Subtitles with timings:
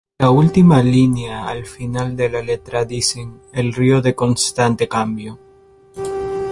[0.17, 5.37] La última línea al final de la letra dicen "el río de constante cambio".